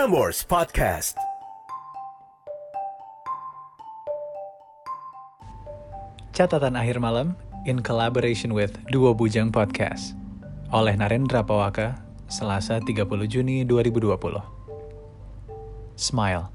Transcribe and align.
Prambors 0.00 0.40
Podcast. 0.48 1.12
Catatan 6.32 6.72
akhir 6.72 6.96
malam 7.04 7.36
in 7.68 7.84
collaboration 7.84 8.56
with 8.56 8.80
Duo 8.88 9.12
Bujang 9.12 9.52
Podcast 9.52 10.16
oleh 10.72 10.96
Narendra 10.96 11.44
Pawaka, 11.44 12.00
Selasa 12.32 12.80
30 12.80 13.28
Juni 13.28 13.60
2020. 13.68 14.40
Smile. 16.00 16.48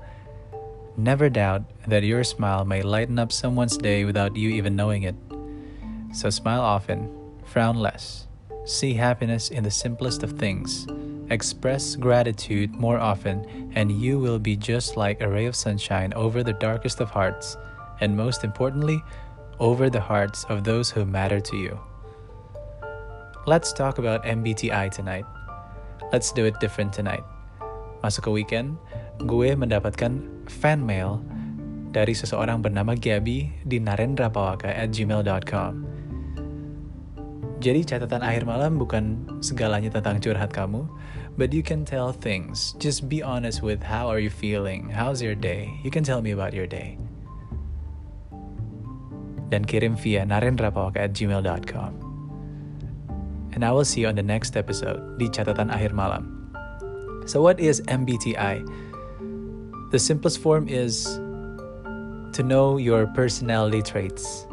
Never 0.98 1.30
doubt 1.30 1.70
that 1.86 2.02
your 2.02 2.26
smile 2.26 2.66
may 2.66 2.82
lighten 2.82 3.22
up 3.22 3.30
someone's 3.30 3.78
day 3.78 4.10
without 4.10 4.34
you 4.34 4.50
even 4.58 4.74
knowing 4.74 5.06
it. 5.06 5.14
So 6.18 6.34
smile 6.34 6.66
often, 6.66 7.14
frown 7.46 7.78
less. 7.78 8.26
See 8.66 8.98
happiness 8.98 9.54
in 9.54 9.62
the 9.62 9.70
simplest 9.70 10.26
of 10.26 10.34
things. 10.34 10.90
Express 11.30 11.96
gratitude 11.96 12.70
more 12.78 13.02
often, 13.02 13.72
and 13.74 13.90
you 13.92 14.20
will 14.20 14.38
be 14.38 14.56
just 14.56 14.94
like 14.94 15.22
a 15.22 15.30
ray 15.30 15.46
of 15.46 15.56
sunshine 15.56 16.14
over 16.14 16.44
the 16.44 16.54
darkest 16.54 17.02
of 17.02 17.10
hearts, 17.10 17.58
and 18.02 18.14
most 18.14 18.44
importantly, 18.44 19.02
over 19.60 19.90
the 19.90 20.02
hearts 20.02 20.46
of 20.50 20.64
those 20.64 20.92
who 20.92 21.06
matter 21.06 21.40
to 21.40 21.56
you. 21.58 21.80
Let's 23.48 23.74
talk 23.74 23.98
about 23.98 24.26
MBTI 24.26 24.92
tonight. 24.92 25.26
Let's 26.12 26.32
do 26.32 26.46
it 26.46 26.60
different 26.62 26.94
tonight. 26.94 27.24
Masuk 28.06 28.30
ke 28.30 28.30
weekend, 28.30 28.78
gue 29.26 29.58
mendapatkan 29.58 30.22
fan 30.46 30.86
mail 30.86 31.26
dari 31.90 32.14
seseorang 32.14 32.62
bernama 32.62 32.94
Gabby 32.94 33.50
di 33.66 33.82
narendrapawaka 33.82 34.70
at 34.70 34.94
gmail.com. 34.94 35.95
Jadi 37.64 37.88
catatan 37.88 38.20
akhir 38.20 38.44
malam 38.44 38.76
bukan 38.76 39.24
segalanya 39.40 39.88
tentang 39.88 40.20
curhat 40.20 40.52
kamu, 40.52 40.84
but 41.40 41.56
you 41.56 41.64
can 41.64 41.88
tell 41.88 42.12
things. 42.12 42.76
Just 42.84 43.08
be 43.08 43.24
honest 43.24 43.64
with 43.64 43.80
how 43.80 44.12
are 44.12 44.20
you 44.20 44.28
feeling, 44.28 44.92
how's 44.92 45.24
your 45.24 45.40
day. 45.40 45.72
You 45.80 45.92
can 45.92 46.04
tell 46.04 46.20
me 46.20 46.36
about 46.36 46.52
your 46.52 46.68
day. 46.68 47.00
Dan 49.48 49.64
kirim 49.64 49.96
via 49.96 50.28
narendrapawaka 50.28 51.00
at 51.00 51.12
gmail.com. 51.16 51.92
And 53.56 53.64
I 53.64 53.72
will 53.72 53.88
see 53.88 54.04
you 54.04 54.12
on 54.12 54.20
the 54.20 54.26
next 54.26 54.60
episode 54.60 55.16
di 55.16 55.32
catatan 55.32 55.72
akhir 55.72 55.96
malam. 55.96 56.52
So 57.24 57.40
what 57.40 57.56
is 57.64 57.80
MBTI? 57.88 58.68
The 59.96 60.00
simplest 60.00 60.44
form 60.44 60.68
is 60.68 61.08
to 62.36 62.44
know 62.44 62.76
your 62.76 63.08
personality 63.16 63.80
traits, 63.80 64.44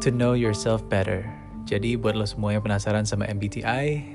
to 0.00 0.08
know 0.08 0.32
yourself 0.32 0.80
better. 0.88 1.28
Jadi 1.66 1.98
buat 1.98 2.14
lo 2.14 2.22
semua 2.22 2.54
yang 2.54 2.62
penasaran 2.62 3.02
sama 3.02 3.26
MBTI, 3.26 4.06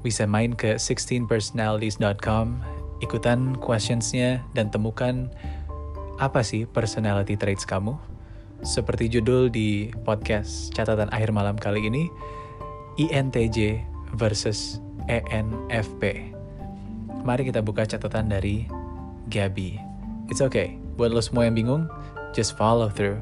bisa 0.00 0.24
main 0.24 0.54
ke 0.54 0.78
16personalities.com, 0.78 2.46
ikutan 3.02 3.58
questionsnya 3.58 4.46
dan 4.54 4.70
temukan 4.70 5.28
apa 6.22 6.46
sih 6.46 6.70
personality 6.70 7.34
traits 7.34 7.66
kamu. 7.66 7.98
Seperti 8.62 9.08
judul 9.08 9.48
di 9.48 9.90
podcast 10.04 10.70
catatan 10.76 11.10
akhir 11.10 11.32
malam 11.32 11.56
kali 11.56 11.82
ini, 11.82 12.06
INTJ 13.00 13.82
versus 14.14 14.78
ENFP. 15.08 16.30
Mari 17.24 17.48
kita 17.48 17.64
buka 17.64 17.88
catatan 17.88 18.30
dari 18.30 18.68
Gabby. 19.32 19.80
It's 20.28 20.44
okay, 20.44 20.76
buat 20.94 21.10
lo 21.10 21.24
semua 21.24 21.48
yang 21.48 21.56
bingung, 21.56 21.82
just 22.36 22.54
follow 22.54 22.92
through. 22.92 23.18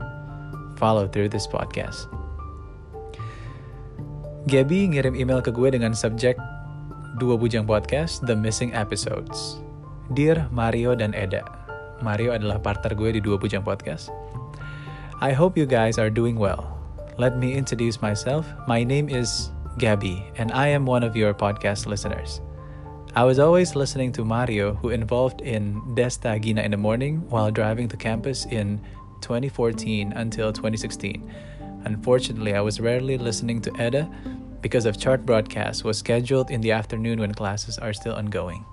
Follow 0.76 1.10
through 1.10 1.30
this 1.30 1.46
podcast. 1.46 2.17
Gabby 4.48 4.88
ngirim 4.88 5.12
email 5.12 5.44
ke 5.44 5.52
gue 5.52 5.68
dengan 5.68 5.92
subjek 5.92 6.32
Dua 7.20 7.36
Bujang 7.36 7.68
Podcast, 7.68 8.24
The 8.24 8.32
Missing 8.32 8.72
Episodes. 8.72 9.60
Dear 10.16 10.48
Mario 10.48 10.96
dan 10.96 11.12
Eda. 11.12 11.44
Mario 12.00 12.32
adalah 12.32 12.56
partner 12.56 12.96
gue 12.96 13.12
di 13.12 13.20
Dua 13.20 13.36
Bujang 13.36 13.60
Podcast. 13.60 14.08
I 15.20 15.36
hope 15.36 15.60
you 15.60 15.68
guys 15.68 16.00
are 16.00 16.08
doing 16.08 16.40
well. 16.40 16.64
Let 17.20 17.36
me 17.36 17.52
introduce 17.52 18.00
myself. 18.00 18.48
My 18.64 18.80
name 18.80 19.12
is 19.12 19.52
Gabby, 19.76 20.24
and 20.40 20.48
I 20.56 20.72
am 20.72 20.88
one 20.88 21.04
of 21.04 21.12
your 21.12 21.36
podcast 21.36 21.84
listeners. 21.84 22.40
I 23.12 23.28
was 23.28 23.36
always 23.36 23.76
listening 23.76 24.16
to 24.16 24.24
Mario, 24.24 24.80
who 24.80 24.96
involved 24.96 25.44
in 25.44 25.76
Desta 25.92 26.40
Gina 26.40 26.64
in 26.64 26.72
the 26.72 26.80
morning 26.80 27.20
while 27.28 27.52
driving 27.52 27.84
to 27.92 28.00
campus 28.00 28.48
in 28.48 28.80
2014 29.20 30.16
until 30.16 30.56
2016. 30.56 31.20
Unfortunately, 31.84 32.56
I 32.56 32.60
was 32.64 32.80
rarely 32.80 33.18
listening 33.18 33.60
to 33.68 33.70
Eda 33.76 34.08
because 34.60 34.86
of 34.86 34.98
chart 34.98 35.24
broadcast 35.24 35.84
was 35.84 35.98
scheduled 35.98 36.50
in 36.50 36.60
the 36.60 36.72
afternoon 36.72 37.20
when 37.20 37.34
classes 37.34 37.78
are 37.78 37.92
still 37.92 38.14
ongoing. 38.14 38.64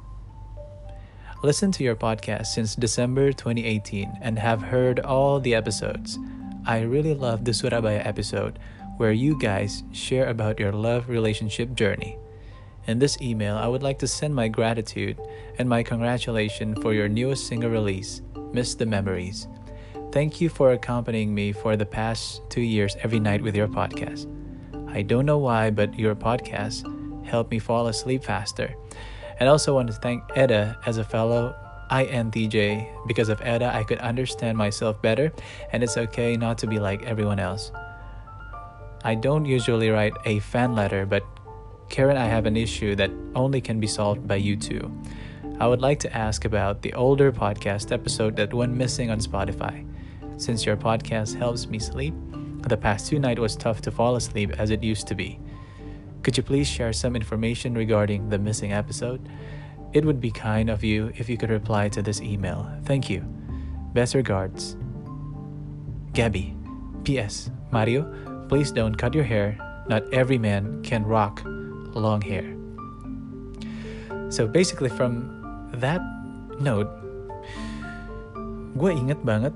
Listen 1.44 1.72
to 1.74 1.84
your 1.84 1.96
podcast 1.96 2.48
since 2.48 2.76
December 2.76 3.32
2018 3.32 4.20
and 4.22 4.40
have 4.40 4.62
heard 4.62 5.00
all 5.02 5.40
the 5.40 5.54
episodes. 5.54 6.18
I 6.66 6.82
really 6.82 7.14
love 7.14 7.46
the 7.46 7.54
Surabaya 7.54 8.02
episode 8.04 8.58
where 8.98 9.12
you 9.12 9.38
guys 9.40 9.84
share 9.92 10.28
about 10.28 10.60
your 10.60 10.72
love 10.72 11.10
relationship 11.10 11.76
journey. 11.76 12.18
In 12.88 13.00
this 13.00 13.20
email, 13.22 13.58
I 13.58 13.68
would 13.68 13.84
like 13.84 14.00
to 14.00 14.08
send 14.08 14.34
my 14.34 14.48
gratitude 14.48 15.20
and 15.58 15.68
my 15.68 15.84
congratulations 15.84 16.80
for 16.82 16.94
your 16.94 17.10
newest 17.10 17.48
single 17.48 17.70
release, 17.70 18.22
Miss 18.54 18.76
the 18.76 18.86
Memories. 18.86 19.48
Thank 20.12 20.40
you 20.40 20.50
for 20.50 20.72
accompanying 20.72 21.36
me 21.36 21.52
for 21.52 21.76
the 21.76 21.86
past 21.86 22.42
two 22.50 22.62
years 22.62 22.96
every 23.02 23.20
night 23.20 23.42
with 23.42 23.56
your 23.56 23.68
podcast. 23.68 24.32
I 24.96 25.02
don't 25.02 25.26
know 25.26 25.38
why, 25.38 25.72
but 25.72 26.00
your 26.00 26.16
podcast 26.16 26.88
helped 27.28 27.52
me 27.52 27.60
fall 27.60 27.88
asleep 27.88 28.24
faster. 28.24 28.74
And 29.38 29.50
I 29.50 29.52
also 29.52 29.76
want 29.76 29.90
to 29.90 29.94
thank 29.94 30.24
Eda 30.38 30.80
as 30.86 30.98
a 30.98 31.04
fellow 31.04 31.54
INTJ. 31.92 33.06
Because 33.06 33.28
of 33.28 33.42
Eda, 33.42 33.76
I 33.76 33.84
could 33.84 34.00
understand 34.00 34.58
myself 34.58 35.02
better, 35.02 35.34
and 35.74 35.84
it's 35.84 35.98
okay 35.98 36.38
not 36.38 36.58
to 36.60 36.68
be 36.68 36.80
like 36.80 37.04
everyone 37.04 37.40
else. 37.40 37.74
I 39.04 39.16
don't 39.16 39.44
usually 39.44 39.90
write 39.90 40.14
a 40.24 40.40
fan 40.40 40.76
letter, 40.76 41.06
but 41.06 41.24
Karen, 41.90 42.16
I 42.16 42.28
have 42.28 42.46
an 42.46 42.56
issue 42.56 42.96
that 42.96 43.12
only 43.36 43.60
can 43.60 43.82
be 43.82 43.88
solved 43.88 44.26
by 44.26 44.38
you 44.38 44.56
two. 44.56 44.90
I 45.60 45.68
would 45.68 45.82
like 45.82 46.00
to 46.08 46.16
ask 46.16 46.46
about 46.46 46.82
the 46.82 46.94
older 46.94 47.34
podcast 47.34 47.92
episode 47.92 48.38
that 48.38 48.54
went 48.54 48.74
missing 48.74 49.12
on 49.12 49.20
Spotify. 49.20 49.86
Since 50.38 50.66
your 50.66 50.78
podcast 50.78 51.36
helps 51.36 51.68
me 51.68 51.80
sleep, 51.80 52.14
the 52.70 52.78
past 52.78 53.08
two 53.08 53.20
nights 53.20 53.40
was 53.40 53.56
tough 53.56 53.82
to 53.82 53.92
fall 53.92 54.16
asleep 54.16 54.52
as 54.58 54.70
it 54.70 54.84
used 54.84 55.08
to 55.08 55.16
be. 55.16 55.40
Could 56.24 56.38
you 56.38 56.44
please 56.44 56.68
share 56.68 56.94
some 56.94 57.16
information 57.16 57.76
regarding 57.76 58.30
the 58.30 58.40
missing 58.40 58.74
episode? 58.74 59.30
It 59.94 60.04
would 60.04 60.20
be 60.20 60.32
kind 60.32 60.70
of 60.70 60.84
you 60.84 61.14
if 61.16 61.30
you 61.30 61.38
could 61.38 61.52
reply 61.52 61.90
to 61.90 62.02
this 62.02 62.22
email. 62.22 62.68
Thank 62.84 63.10
you. 63.10 63.22
Best 63.94 64.16
regards. 64.16 64.76
Gabby. 66.14 66.56
P.S. 67.04 67.52
Mario, 67.72 68.10
please 68.50 68.72
don't 68.72 68.96
cut 68.96 69.14
your 69.14 69.24
hair. 69.24 69.56
Not 69.88 70.02
every 70.12 70.40
man 70.40 70.82
can 70.82 71.06
rock 71.06 71.44
long 71.94 72.20
hair. 72.22 72.44
So 74.32 74.48
basically 74.48 74.90
from 74.90 75.70
that 75.76 76.02
note, 76.60 76.90
gue 78.76 78.92
inget 78.92 79.24
banget 79.24 79.54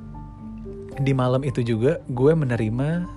di 0.99 1.15
malam 1.15 1.47
itu 1.47 1.63
juga 1.63 2.03
gue 2.11 2.33
menerima 2.35 3.07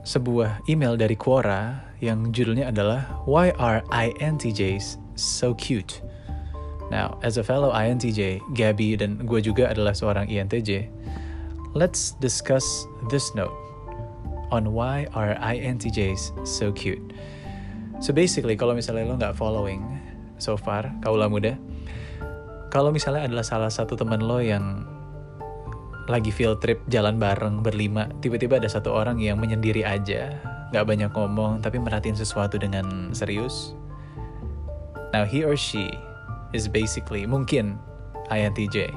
sebuah 0.00 0.64
email 0.64 0.96
dari 0.96 1.12
Quora 1.12 1.76
yang 2.00 2.32
judulnya 2.32 2.72
adalah 2.72 3.20
Why 3.28 3.52
are 3.60 3.84
INTJs 3.92 4.96
so 5.12 5.52
cute? 5.52 6.00
Now, 6.88 7.20
as 7.22 7.38
a 7.38 7.44
fellow 7.44 7.70
INTJ, 7.70 8.42
Gabby 8.56 8.98
dan 8.98 9.22
gue 9.22 9.38
juga 9.44 9.70
adalah 9.70 9.94
seorang 9.94 10.26
INTJ. 10.26 10.90
Let's 11.76 12.18
discuss 12.18 12.66
this 13.12 13.30
note 13.38 13.54
on 14.50 14.74
why 14.74 15.06
are 15.14 15.38
INTJs 15.38 16.42
so 16.42 16.74
cute. 16.74 17.14
So 18.02 18.10
basically, 18.10 18.58
kalau 18.58 18.74
misalnya 18.74 19.06
lo 19.06 19.14
nggak 19.14 19.38
following 19.38 19.86
so 20.42 20.58
far, 20.58 20.90
kaulah 21.04 21.30
muda, 21.30 21.54
kalau 22.74 22.90
misalnya 22.90 23.28
adalah 23.28 23.46
salah 23.46 23.70
satu 23.70 23.94
teman 23.94 24.18
lo 24.24 24.42
yang 24.42 24.82
lagi 26.10 26.34
field 26.34 26.58
trip 26.58 26.82
jalan 26.90 27.16
bareng 27.22 27.62
berlima, 27.62 28.10
tiba-tiba 28.18 28.58
ada 28.58 28.66
satu 28.66 28.90
orang 28.90 29.22
yang 29.22 29.38
menyendiri 29.38 29.86
aja, 29.86 30.34
nggak 30.74 30.84
banyak 30.84 31.10
ngomong, 31.14 31.62
tapi 31.62 31.78
merhatiin 31.78 32.18
sesuatu 32.18 32.58
dengan 32.58 33.14
serius. 33.14 33.78
Now 35.14 35.22
he 35.22 35.46
or 35.46 35.54
she 35.54 35.94
is 36.50 36.66
basically 36.66 37.30
mungkin 37.30 37.78
INTJ. 38.34 38.90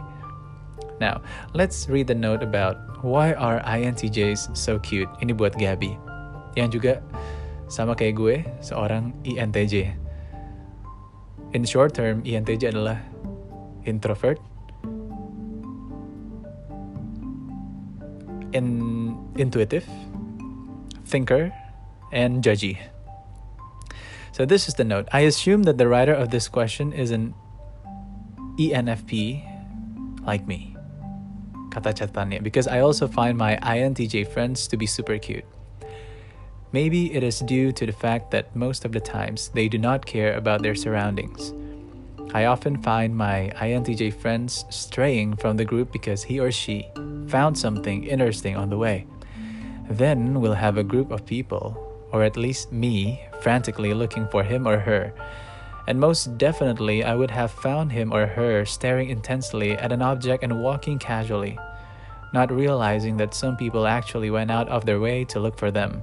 Now, 1.02 1.22
let's 1.58 1.90
read 1.90 2.10
the 2.10 2.18
note 2.18 2.42
about 2.42 2.78
why 3.02 3.34
are 3.34 3.62
INTJs 3.66 4.54
so 4.58 4.78
cute. 4.82 5.10
Ini 5.22 5.34
buat 5.34 5.58
Gabby, 5.58 5.98
yang 6.58 6.70
juga 6.70 7.02
sama 7.70 7.98
kayak 7.98 8.16
gue, 8.18 8.36
seorang 8.62 9.14
INTJ. 9.26 9.94
In 11.54 11.66
short 11.66 11.98
term, 11.98 12.22
INTJ 12.26 12.74
adalah 12.74 13.02
introvert, 13.86 14.38
in, 18.54 19.18
intuitive, 19.36 19.86
thinker, 21.06 21.52
and 22.12 22.44
judgy. 22.44 22.78
So 24.32 24.46
this 24.46 24.68
is 24.68 24.74
the 24.74 24.84
note. 24.84 25.08
I 25.12 25.22
assume 25.22 25.64
that 25.64 25.78
the 25.78 25.88
writer 25.88 26.14
of 26.14 26.30
this 26.30 26.48
question 26.48 26.94
is 26.94 27.12
an 27.12 27.36
ENFP 28.58 29.46
like 30.26 30.48
me. 30.48 30.76
Kata 31.70 31.94
catatannya. 31.94 32.42
Because 32.42 32.68
I 32.68 32.80
also 32.80 33.08
find 33.08 33.38
my 33.38 33.58
INTJ 33.58 34.28
friends 34.28 34.68
to 34.68 34.78
be 34.78 34.86
super 34.86 35.18
cute. 35.18 35.46
Maybe 36.72 37.14
it 37.14 37.22
is 37.22 37.40
due 37.42 37.72
to 37.74 37.86
the 37.86 37.94
fact 37.94 38.32
that 38.32 38.56
most 38.56 38.86
of 38.86 38.92
the 38.92 39.00
times 39.00 39.50
they 39.54 39.68
do 39.68 39.78
not 39.78 40.06
care 40.06 40.34
about 40.34 40.64
their 40.64 40.74
surroundings. 40.74 41.54
I 42.34 42.46
often 42.46 42.82
find 42.82 43.16
my 43.16 43.52
INTJ 43.58 44.16
friends 44.16 44.66
straying 44.72 45.36
from 45.36 45.56
the 45.56 45.66
group 45.66 45.92
because 45.92 46.24
he 46.24 46.40
or 46.40 46.52
she 46.52 46.88
found 47.28 47.56
something 47.56 48.06
interesting 48.06 48.58
on 48.58 48.72
the 48.72 48.78
way. 48.78 49.06
Then 49.88 50.42
we'll 50.42 50.54
have 50.58 50.78
a 50.78 50.84
group 50.84 51.12
of 51.12 51.28
people, 51.28 51.78
or 52.12 52.24
at 52.24 52.36
least 52.36 52.72
me, 52.72 53.22
frantically 53.42 53.94
looking 53.94 54.28
for 54.30 54.42
him 54.42 54.66
or 54.66 54.80
her. 54.80 55.14
And 55.88 56.00
most 56.00 56.40
definitely, 56.40 57.04
I 57.04 57.14
would 57.14 57.30
have 57.30 57.52
found 57.52 57.92
him 57.92 58.12
or 58.12 58.26
her 58.26 58.66
staring 58.66 59.10
intensely 59.10 59.74
at 59.74 59.92
an 59.92 60.02
object 60.02 60.44
and 60.44 60.64
walking 60.64 60.98
casually, 60.98 61.60
not 62.34 62.52
realizing 62.52 63.16
that 63.18 63.36
some 63.36 63.58
people 63.58 63.86
actually 63.86 64.32
went 64.32 64.50
out 64.50 64.70
of 64.70 64.86
their 64.86 65.00
way 65.00 65.24
to 65.26 65.40
look 65.40 65.60
for 65.60 65.70
them. 65.70 66.02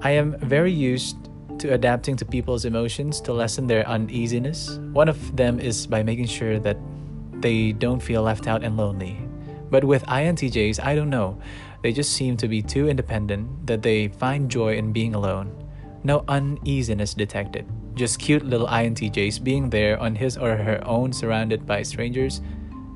I 0.00 0.12
am 0.12 0.38
very 0.38 0.72
used 0.72 1.16
to 1.58 1.72
adapting 1.72 2.16
to 2.16 2.24
people's 2.24 2.64
emotions 2.64 3.20
to 3.22 3.32
lessen 3.32 3.66
their 3.66 3.86
uneasiness. 3.88 4.78
One 4.92 5.08
of 5.08 5.36
them 5.36 5.58
is 5.60 5.86
by 5.86 6.02
making 6.02 6.26
sure 6.26 6.58
that 6.60 6.76
they 7.40 7.72
don't 7.72 8.00
feel 8.00 8.22
left 8.22 8.46
out 8.46 8.64
and 8.64 8.76
lonely. 8.76 9.18
But 9.70 9.84
with 9.84 10.04
INTJs, 10.06 10.82
I 10.82 10.94
don't 10.94 11.10
know. 11.10 11.40
They 11.82 11.92
just 11.92 12.12
seem 12.12 12.36
to 12.38 12.48
be 12.48 12.62
too 12.62 12.88
independent 12.88 13.66
that 13.66 13.82
they 13.82 14.08
find 14.08 14.50
joy 14.50 14.76
in 14.76 14.92
being 14.92 15.14
alone. 15.14 15.52
No 16.04 16.24
uneasiness 16.28 17.14
detected. 17.14 17.66
Just 17.94 18.18
cute 18.18 18.44
little 18.44 18.66
INTJs 18.66 19.42
being 19.42 19.70
there 19.70 19.98
on 19.98 20.14
his 20.14 20.36
or 20.36 20.56
her 20.56 20.80
own, 20.86 21.12
surrounded 21.12 21.66
by 21.66 21.82
strangers 21.82 22.40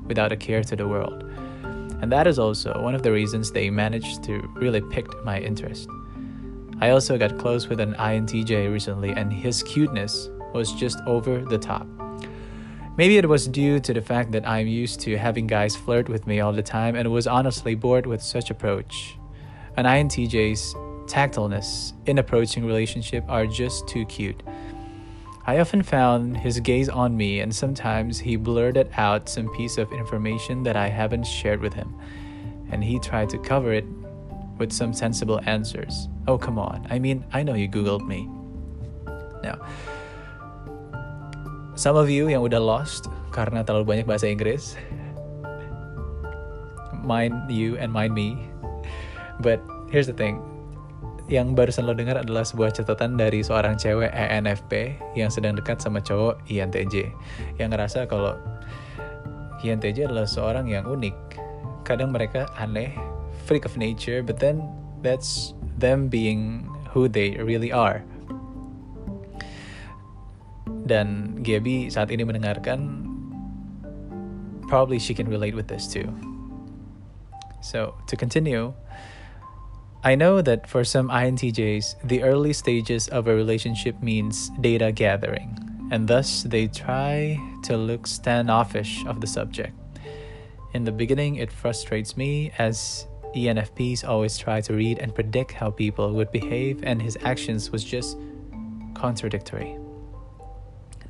without 0.05 0.31
a 0.31 0.37
care 0.37 0.63
to 0.63 0.75
the 0.75 0.87
world. 0.87 1.23
And 2.01 2.11
that 2.11 2.25
is 2.25 2.39
also 2.39 2.81
one 2.81 2.95
of 2.95 3.03
the 3.03 3.11
reasons 3.11 3.51
they 3.51 3.69
managed 3.69 4.23
to 4.23 4.39
really 4.55 4.81
pick 4.81 5.07
my 5.23 5.39
interest. 5.39 5.87
I 6.81 6.89
also 6.89 7.15
got 7.15 7.37
close 7.37 7.67
with 7.67 7.79
an 7.79 7.93
INTJ 7.93 8.71
recently, 8.71 9.11
and 9.11 9.31
his 9.31 9.61
cuteness 9.61 10.29
was 10.51 10.73
just 10.73 10.99
over 11.05 11.45
the 11.45 11.59
top. 11.59 11.85
Maybe 12.97 13.17
it 13.17 13.29
was 13.29 13.47
due 13.47 13.79
to 13.79 13.93
the 13.93 14.01
fact 14.01 14.31
that 14.31 14.47
I'm 14.47 14.67
used 14.67 14.99
to 15.01 15.15
having 15.15 15.45
guys 15.47 15.75
flirt 15.75 16.09
with 16.09 16.25
me 16.25 16.39
all 16.39 16.51
the 16.51 16.63
time 16.63 16.95
and 16.95 17.11
was 17.11 17.27
honestly 17.27 17.75
bored 17.75 18.05
with 18.05 18.21
such 18.21 18.49
approach. 18.49 19.15
An 19.77 19.85
INTJ's 19.85 20.75
tactfulness 21.07 21.93
in 22.07 22.17
approaching 22.17 22.65
relationship 22.65 23.23
are 23.29 23.45
just 23.45 23.87
too 23.87 24.05
cute. 24.05 24.41
I 25.45 25.59
often 25.59 25.83
found 25.83 26.37
his 26.37 26.59
gaze 26.59 26.89
on 26.89 27.15
me 27.15 27.39
and 27.39 27.55
sometimes 27.55 28.19
he 28.19 28.35
blurted 28.35 28.89
out 28.97 29.29
some 29.29 29.49
piece 29.55 29.77
of 29.77 29.91
information 29.91 30.63
that 30.63 30.75
I 30.75 30.87
haven't 30.87 31.25
shared 31.25 31.61
with 31.61 31.73
him 31.73 31.95
and 32.71 32.83
he 32.83 32.99
tried 32.99 33.29
to 33.29 33.37
cover 33.37 33.71
it 33.71 33.85
with 34.57 34.71
some 34.71 34.91
sensible 34.93 35.39
answers. 35.45 36.09
Oh, 36.27 36.37
come 36.37 36.59
on. 36.59 36.85
I 36.89 36.99
mean, 36.99 37.23
I 37.31 37.43
know 37.43 37.53
you 37.53 37.67
Googled 37.67 38.05
me. 38.07 38.27
Now, 39.41 39.57
some 41.73 41.97
of 41.97 42.09
you 42.09 42.29
yang 42.29 42.45
udah 42.45 42.61
lost 42.61 43.09
karena 43.33 43.65
terlalu 43.65 43.85
banyak 43.87 44.05
bahasa 44.05 44.29
Inggris, 44.29 44.77
mind 47.01 47.49
you 47.49 47.75
and 47.81 47.89
mind 47.89 48.13
me. 48.13 48.37
But 49.41 49.59
here's 49.89 50.05
the 50.05 50.15
thing. 50.15 50.37
Yang 51.31 51.55
barusan 51.55 51.87
lo 51.87 51.95
dengar 51.95 52.19
adalah 52.19 52.43
sebuah 52.43 52.75
catatan 52.75 53.15
dari 53.15 53.39
seorang 53.39 53.79
cewek 53.79 54.11
ENFP 54.11 54.99
yang 55.15 55.31
sedang 55.31 55.55
dekat 55.55 55.79
sama 55.79 56.03
cowok 56.03 56.43
INTJ. 56.51 57.07
Yang 57.55 57.69
ngerasa 57.71 58.05
kalau 58.05 58.35
INTJ 59.63 60.11
adalah 60.11 60.27
seorang 60.27 60.67
yang 60.67 60.83
unik. 60.85 61.15
Kadang 61.87 62.11
mereka 62.11 62.51
aneh, 62.59 62.93
freak 63.41 63.65
of 63.65 63.77
nature, 63.77 64.23
but 64.23 64.39
then 64.39 64.61
that's 65.01 65.53
them 65.77 66.07
being 66.07 66.69
who 66.91 67.07
they 67.07 67.37
really 67.41 67.71
are. 67.71 68.03
Dan 70.85 71.39
Gabby 71.41 71.89
saat 71.89 72.11
ini 72.11 72.25
mendengarkan, 72.25 73.07
probably 74.67 74.99
she 74.99 75.13
can 75.13 75.27
relate 75.27 75.55
with 75.55 75.67
this 75.67 75.87
too. 75.87 76.07
So, 77.61 77.93
to 78.07 78.15
continue, 78.17 78.73
I 80.03 80.15
know 80.15 80.41
that 80.41 80.65
for 80.65 80.83
some 80.83 81.09
INTJs, 81.09 82.07
the 82.09 82.23
early 82.23 82.53
stages 82.53 83.07
of 83.09 83.27
a 83.27 83.35
relationship 83.35 84.01
means 84.01 84.49
data 84.59 84.91
gathering, 84.91 85.53
and 85.91 86.07
thus 86.07 86.41
they 86.41 86.65
try 86.65 87.37
to 87.69 87.77
look 87.77 88.07
standoffish 88.07 89.05
of 89.05 89.21
the 89.21 89.27
subject. 89.27 89.77
In 90.73 90.85
the 90.85 90.91
beginning, 90.91 91.35
it 91.35 91.51
frustrates 91.51 92.17
me 92.17 92.51
as 92.57 93.05
ENFPs 93.31 94.03
always 94.03 94.35
try 94.35 94.59
to 94.59 94.75
read 94.75 94.99
and 94.99 95.15
predict 95.15 95.55
how 95.55 95.71
people 95.71 96.11
would 96.11 96.31
behave, 96.31 96.83
and 96.83 96.99
his 96.99 97.15
actions 97.23 97.71
was 97.71 97.83
just 97.83 98.19
contradictory. 98.93 99.79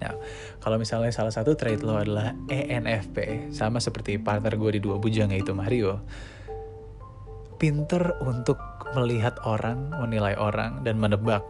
Nah, 0.02 0.18
kalau 0.58 0.82
misalnya 0.82 1.14
salah 1.14 1.30
satu 1.30 1.54
trait 1.54 1.86
lo 1.86 1.94
adalah 1.94 2.34
ENFP, 2.50 3.50
sama 3.54 3.78
seperti 3.78 4.18
partner 4.18 4.58
gue 4.58 4.78
di 4.78 4.82
dua 4.82 4.98
bujang 4.98 5.30
yaitu 5.30 5.54
Mario, 5.54 6.02
pinter 7.62 8.18
untuk 8.26 8.58
melihat 8.98 9.38
orang, 9.46 9.94
menilai 9.94 10.34
orang, 10.42 10.82
dan 10.82 10.98
menebak 10.98 11.46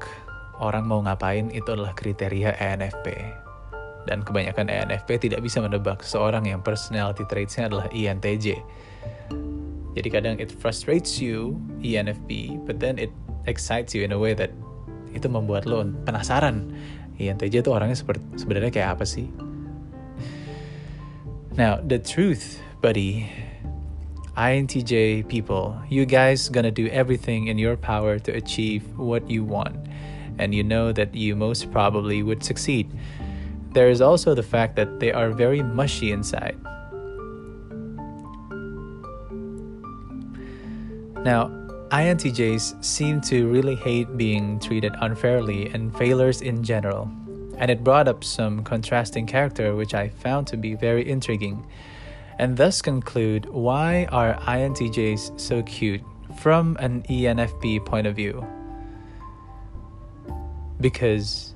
orang 0.60 0.84
mau 0.84 1.00
ngapain 1.00 1.48
itu 1.56 1.72
adalah 1.72 1.96
kriteria 1.96 2.60
ENFP. 2.60 3.08
Dan 4.04 4.26
kebanyakan 4.26 4.68
ENFP 4.68 5.30
tidak 5.30 5.46
bisa 5.46 5.64
menebak 5.64 6.04
seorang 6.04 6.44
yang 6.50 6.60
personality 6.60 7.24
traitsnya 7.24 7.72
adalah 7.72 7.88
INTJ. 7.94 8.60
Jadi 9.92 10.08
kadang 10.08 10.36
it 10.40 10.52
frustrates 10.52 11.20
you 11.20 11.60
ENFP, 11.84 12.64
but 12.64 12.80
then 12.80 12.96
it 12.96 13.12
excites 13.46 13.92
you 13.92 14.08
in 14.08 14.16
a 14.16 14.20
way 14.20 14.32
that 14.32 14.52
itu 15.12 15.28
membuat 15.28 15.68
lo 15.68 15.84
penasaran. 16.08 16.72
INTJ 17.20 17.62
tuh 17.62 17.76
orangnya 17.78 18.00
seperti 18.00 18.24
sebenarnya 18.40 18.72
kayak 18.72 18.90
apa 18.98 19.06
sih? 19.06 19.28
Now, 21.60 21.84
the 21.84 22.00
truth, 22.00 22.64
buddy, 22.80 23.28
INTJ 24.40 25.28
people, 25.28 25.76
you 25.92 26.08
guys 26.08 26.48
gonna 26.48 26.72
do 26.72 26.88
everything 26.88 27.52
in 27.52 27.60
your 27.60 27.76
power 27.76 28.18
to 28.24 28.32
achieve 28.32 28.88
what 28.96 29.28
you 29.28 29.44
want, 29.44 29.76
and 30.40 30.56
you 30.56 30.64
know 30.64 30.96
that 30.96 31.12
you 31.12 31.36
most 31.36 31.68
probably 31.70 32.24
would 32.24 32.42
succeed. 32.42 32.88
There 33.76 33.92
is 33.92 34.00
also 34.00 34.32
the 34.32 34.48
fact 34.48 34.80
that 34.80 35.04
they 35.04 35.12
are 35.12 35.36
very 35.36 35.60
mushy 35.60 36.16
inside. 36.16 36.56
Now, 41.24 41.54
INTJs 41.92 42.84
seem 42.84 43.22
to 43.30 43.48
really 43.48 43.76
hate 43.76 44.18
being 44.18 44.60
treated 44.60 44.96
unfairly 45.02 45.70
and 45.70 45.96
failures 45.96 46.42
in 46.42 46.64
general, 46.64 47.12
and 47.58 47.70
it 47.70 47.84
brought 47.84 48.08
up 48.08 48.24
some 48.24 48.64
contrasting 48.64 49.28
character 49.28 49.76
which 49.76 49.94
I 49.94 50.10
found 50.10 50.48
to 50.48 50.58
be 50.58 50.74
very 50.74 51.08
intriguing, 51.08 51.68
and 52.40 52.58
thus 52.58 52.82
conclude 52.82 53.46
why 53.46 54.08
are 54.10 54.34
INTJs 54.50 55.40
so 55.40 55.62
cute 55.62 56.02
from 56.40 56.76
an 56.80 57.04
ENFP 57.04 57.86
point 57.86 58.08
of 58.08 58.16
view? 58.16 58.44
Because 60.80 61.54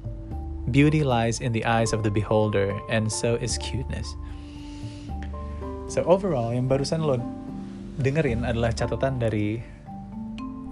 beauty 0.69 1.03
lies 1.03 1.39
in 1.41 1.53
the 1.53 1.65
eyes 1.65 1.91
of 1.91 2.03
the 2.03 2.11
beholder, 2.11 2.77
and 2.87 3.11
so 3.11 3.33
is 3.41 3.57
cuteness. 3.57 4.13
So 5.87 6.03
overall, 6.03 6.53
yang 6.53 6.69
barusan 6.69 7.01
lo 7.01 7.17
dengerin 7.99 8.43
adalah 8.43 8.75
catatan 8.75 9.19
dari 9.21 9.63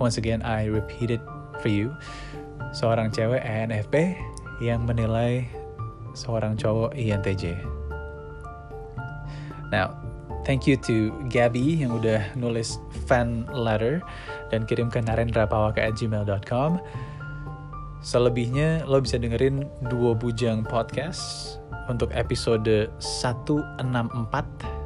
once 0.01 0.19
again 0.19 0.43
I 0.43 0.67
repeat 0.67 1.13
it 1.13 1.23
for 1.63 1.71
you 1.71 1.95
seorang 2.75 3.13
cewek 3.13 3.39
ENFP 3.39 4.17
yang 4.59 4.83
menilai 4.83 5.45
seorang 6.17 6.57
cowok 6.57 6.93
INTJ. 6.97 7.57
Now, 9.73 9.97
thank 10.45 10.69
you 10.69 10.77
to 10.85 11.09
Gabby 11.33 11.81
yang 11.81 11.97
udah 11.97 12.33
nulis 12.37 12.77
fan 13.09 13.49
letter 13.49 14.01
dan 14.53 14.69
kirim 14.69 14.93
ke 14.93 15.01
narendrapawaka@gmail.com. 15.01 16.77
Selebihnya 18.03 18.83
lo 18.83 18.99
bisa 18.99 19.15
dengerin 19.15 19.63
dua 19.87 20.11
bujang 20.11 20.67
podcast 20.67 21.55
untuk 21.87 22.11
episode 22.11 22.91
164 22.99 24.82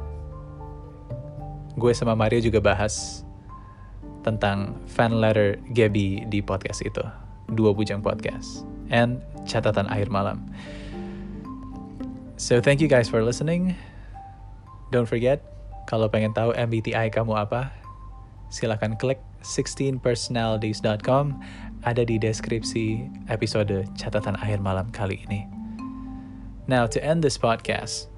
gue 1.78 1.94
sama 1.94 2.18
Mario 2.18 2.42
juga 2.42 2.58
bahas 2.60 3.24
tentang 4.26 4.76
fan 4.90 5.16
letter 5.22 5.56
Gabby 5.72 6.26
di 6.28 6.42
podcast 6.42 6.82
itu. 6.84 7.00
Dua 7.54 7.72
Bujang 7.72 8.04
Podcast. 8.04 8.68
And 8.92 9.24
Catatan 9.48 9.88
Akhir 9.88 10.12
Malam. 10.12 10.44
So 12.36 12.60
thank 12.60 12.84
you 12.84 12.86
guys 12.90 13.08
for 13.08 13.24
listening. 13.24 13.72
Don't 14.92 15.08
forget, 15.08 15.40
kalau 15.88 16.08
pengen 16.08 16.36
tahu 16.36 16.52
MBTI 16.52 17.08
kamu 17.12 17.34
apa, 17.34 17.72
silahkan 18.52 18.96
klik 18.96 19.20
16personalities.com 19.44 21.36
ada 21.86 22.02
di 22.02 22.18
deskripsi 22.18 23.06
episode 23.30 23.86
catatan 23.94 24.34
akhir 24.40 24.58
malam 24.60 24.90
kali 24.90 25.22
ini. 25.28 25.46
Now, 26.68 26.84
to 26.90 27.00
end 27.00 27.24
this 27.24 27.40
podcast, 27.40 28.12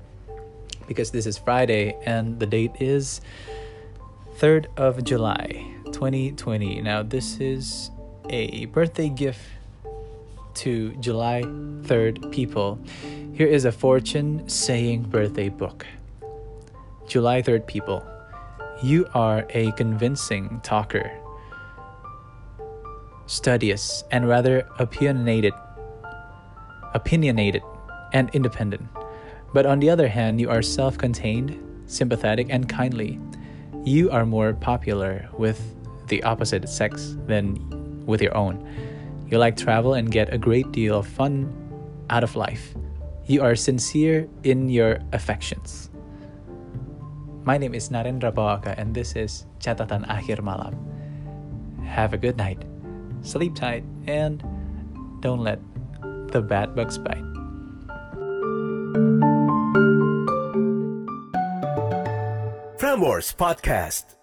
because 0.91 1.13
this 1.13 1.25
is 1.25 1.39
Friday 1.39 1.97
and 2.05 2.41
the 2.41 2.47
date 2.47 2.73
is 2.81 3.21
3rd 4.39 4.67
of 4.77 5.05
July 5.05 5.65
2020. 5.93 6.83
Now, 6.83 7.05
this 7.05 7.39
is 7.39 7.93
a 8.29 8.65
birthday 8.67 9.09
gift 9.09 9.39
to 10.55 10.91
July 10.97 11.43
3rd 11.87 12.33
people. 12.33 12.81
Here 13.35 13.47
is 13.47 13.67
a 13.67 13.71
fortune 13.71 14.49
saying 14.49 15.05
birthday 15.05 15.49
book. 15.49 15.87
July 17.07 17.41
3rd 17.41 17.69
people, 17.69 18.05
you 18.83 19.07
are 19.15 19.47
a 19.51 19.71
convincing 19.73 20.61
talker 20.65 21.09
studious, 23.31 24.03
and 24.11 24.27
rather 24.27 24.67
opinionated, 24.81 25.55
opinionated 26.95 27.63
and 28.13 28.29
independent. 28.33 28.83
But 29.53 29.67
on 29.67 29.81
the 29.81 29.91
other 29.91 30.09
hand, 30.09 30.41
you 30.41 30.49
are 30.51 30.63
self-contained, 30.63 31.59
sympathetic, 31.87 32.49
and 32.51 32.69
kindly. 32.69 33.19
You 33.85 34.11
are 34.11 34.25
more 34.25 34.53
popular 34.55 35.29
with 35.37 35.59
the 36.09 36.23
opposite 36.23 36.69
sex 36.69 37.17
than 37.27 37.59
with 38.07 38.23
your 38.23 38.37
own. 38.37 38.63
You 39.29 39.39
like 39.39 39.57
travel 39.57 39.95
and 39.95 40.11
get 40.11 40.33
a 40.33 40.39
great 40.39 40.71
deal 40.73 40.99
of 40.99 41.07
fun 41.07 41.51
out 42.11 42.25
of 42.25 42.37
life. 42.37 42.75
You 43.27 43.43
are 43.43 43.55
sincere 43.55 44.29
in 44.43 44.69
your 44.69 44.99
affections. 45.13 45.91
My 47.43 47.57
name 47.59 47.75
is 47.75 47.89
Narendra 47.89 48.33
Pawaka 48.33 48.75
and 48.77 48.95
this 48.95 49.15
is 49.17 49.47
Catatan 49.61 50.07
Akhir 50.07 50.43
Malam. 50.43 50.75
Have 51.87 52.13
a 52.13 52.19
good 52.19 52.37
night 52.37 52.63
sleep 53.23 53.55
tight, 53.55 53.85
and 54.07 54.43
don't 55.21 55.41
let 55.41 55.61
the 56.33 56.43
bad 56.43 56.75
bugs 56.75 56.99
bite. 56.99 57.25
Prambors 63.01 63.35
Podcast. 63.35 64.20